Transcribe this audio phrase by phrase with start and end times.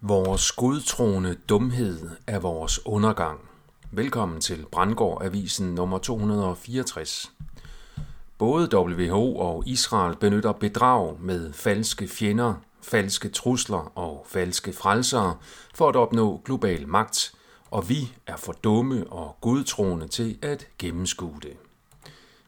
[0.00, 3.40] Vores gudtroende dumhed er vores undergang.
[3.90, 7.32] Velkommen til Brandgård Avisen nummer 264.
[8.38, 15.36] Både WHO og Israel benytter bedrag med falske fjender, falske trusler og falske frelsere
[15.74, 17.32] for at opnå global magt,
[17.70, 21.56] og vi er for dumme og gudtroende til at gennemskue det.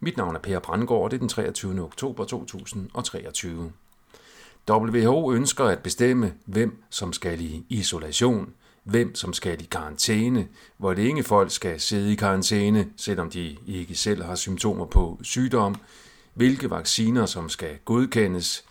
[0.00, 1.82] Mit navn er Per Brandgård, og det er den 23.
[1.82, 3.72] oktober 2023.
[4.70, 8.52] WHO ønsker at bestemme, hvem som skal i isolation,
[8.84, 13.94] hvem som skal i karantæne, hvor længe folk skal sidde i karantæne, selvom de ikke
[13.94, 15.74] selv har symptomer på sygdom,
[16.34, 18.64] hvilke vacciner som skal godkendes,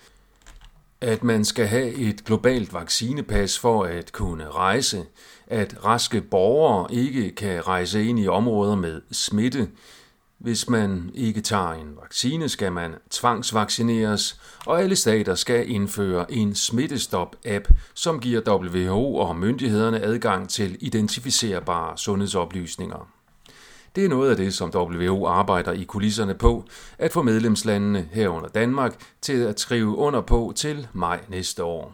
[1.02, 5.05] at man skal have et globalt vaccinepas for at kunne rejse,
[5.48, 9.70] at raske borgere ikke kan rejse ind i områder med smitte,
[10.40, 16.56] hvis man ikke tager en vaccine, skal man tvangsvaccineres, og alle stater skal indføre en
[16.56, 23.08] smittestop-app, som giver WHO og myndighederne adgang til identificerbare sundhedsoplysninger.
[23.96, 26.66] Det er noget af det, som WHO arbejder i kulisserne på,
[26.98, 31.94] at få medlemslandene herunder Danmark til at skrive under på til maj næste år.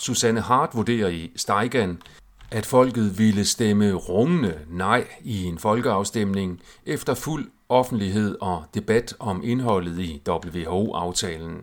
[0.00, 2.02] Susanne Hart vurderer i Steigan,
[2.50, 9.40] at folket ville stemme rungende nej i en folkeafstemning efter fuld offentlighed og debat om
[9.44, 11.60] indholdet i WHO-aftalen.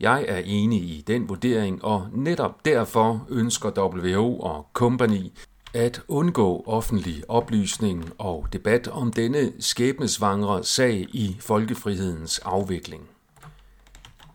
[0.00, 5.32] Jeg er enig i den vurdering, og netop derfor ønsker WHO og Company
[5.74, 13.08] at undgå offentlig oplysning og debat om denne skæbnesvangre sag i folkefrihedens afvikling.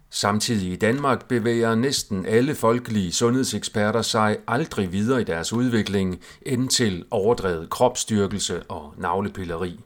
[0.10, 6.70] Samtidig i Danmark bevæger næsten alle folkelige sundhedseksperter sig aldrig videre i deres udvikling end
[6.70, 9.80] til overdrevet kropsstyrkelse og navlepilleri.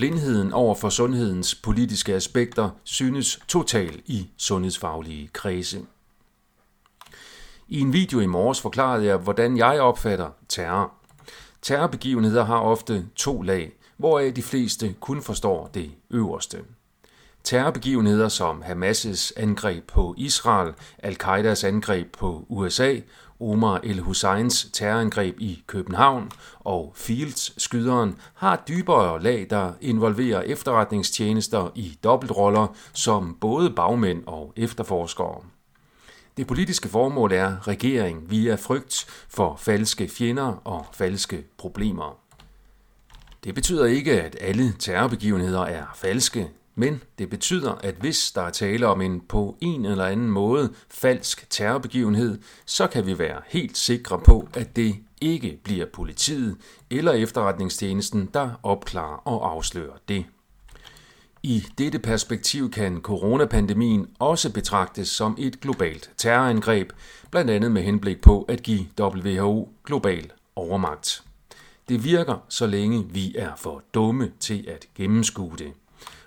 [0.00, 5.80] Blindheden over for sundhedens politiske aspekter synes total i sundhedsfaglige kredse.
[7.68, 10.92] I en video i morges forklarede jeg, hvordan jeg opfatter terror.
[11.62, 16.58] Terrorbegivenheder har ofte to lag, hvoraf de fleste kun forstår det øverste.
[17.44, 22.96] Terrorbegivenheder som Hamas' angreb på Israel, al-Qaidas angreb på USA,
[23.40, 26.30] Omar el-Husseins terrorangreb i København
[26.60, 35.40] og Fields-skyderen har dybere lag, der involverer efterretningstjenester i dobbeltroller som både bagmænd og efterforskere.
[36.36, 42.18] Det politiske formål er regering via frygt for falske fjender og falske problemer.
[43.44, 46.50] Det betyder ikke, at alle terrorbegivenheder er falske.
[46.80, 50.72] Men det betyder, at hvis der er tale om en på en eller anden måde
[50.90, 56.56] falsk terrorbegivenhed, så kan vi være helt sikre på, at det ikke bliver politiet
[56.90, 60.24] eller efterretningstjenesten, der opklarer og afslører det.
[61.42, 66.92] I dette perspektiv kan coronapandemien også betragtes som et globalt terrorangreb,
[67.30, 71.22] blandt andet med henblik på at give WHO global overmagt.
[71.88, 75.72] Det virker, så længe vi er for dumme til at gennemskue det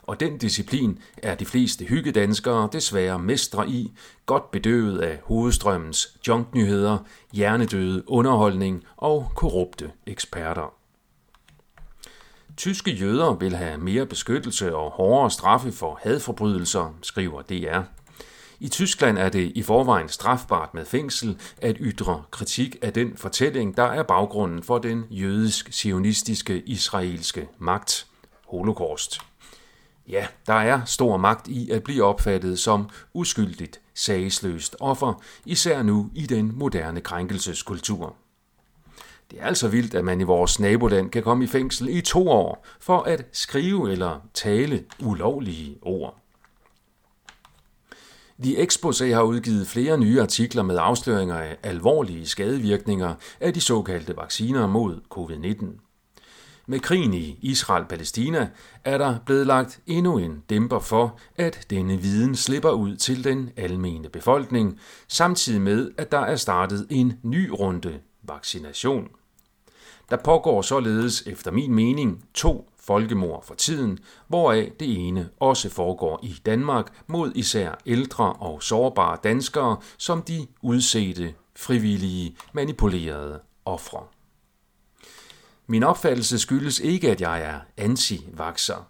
[0.04, 3.92] og den disciplin er de fleste hyggedanskere desværre mestre i,
[4.26, 6.98] godt bedøvet af hovedstrømmens junknyheder,
[7.34, 10.74] hjernedøde underholdning og korrupte eksperter.
[12.58, 17.82] Tyske jøder vil have mere beskyttelse og hårdere straffe for hadforbrydelser, skriver DR.
[18.60, 23.78] I Tyskland er det i forvejen strafbart med fængsel at ytre kritik af den fortælling,
[23.78, 28.08] der er baggrunden for den jødisk-sionistiske israelske magt,
[28.48, 29.20] holocaust.
[30.08, 36.10] Ja, der er stor magt i at blive opfattet som uskyldigt, sagsløst offer, især nu
[36.16, 38.16] i den moderne krænkelseskultur.
[39.32, 42.30] Det er altså vildt, at man i vores naboland kan komme i fængsel i to
[42.30, 46.24] år for at skrive eller tale ulovlige ord.
[48.44, 54.18] The Exposé har udgivet flere nye artikler med afsløringer af alvorlige skadevirkninger af de såkaldte
[54.18, 55.93] vacciner mod covid-19.
[56.68, 58.50] Med krigen i Israel-Palæstina
[58.84, 63.50] er der blevet lagt endnu en dæmper for, at denne viden slipper ud til den
[63.58, 69.08] almene befolkning, samtidig med, at der er startet en ny runde vaccination.
[70.10, 76.20] Der pågår således efter min mening to folkemord for tiden, hvoraf det ene også foregår
[76.24, 84.04] i Danmark mod især ældre og sårbare danskere som de udsete, frivillige, manipulerede ofre.
[85.68, 88.88] Min opfattelse skyldes ikke, at jeg er anti-vakser.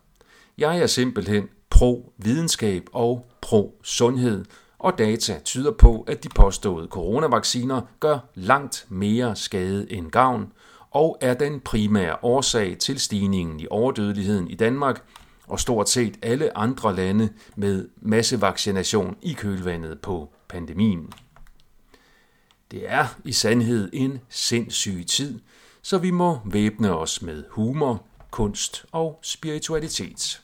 [0.58, 4.46] Jeg er simpelthen pro-videnskab og pro-sundhed,
[4.80, 10.52] og data tyder på, at de påståede coronavacciner gør langt mere skade end gavn,
[10.92, 15.04] og er den primære årsag til stigningen i overdødeligheden i Danmark
[15.48, 21.14] og stort set alle andre lande med massevaccination i kølvandet på pandemien.
[22.72, 25.40] Det er i sandhed en sindssyg tid,
[25.84, 30.43] så vi må væbne os med humor, kunst og spiritualitet.